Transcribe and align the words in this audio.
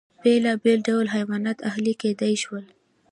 بېلابېل 0.23 0.79
ډول 0.87 1.07
حیوانات 1.15 1.57
اهلي 1.69 1.93
کېدای 2.01 2.33
شول. 2.43 2.65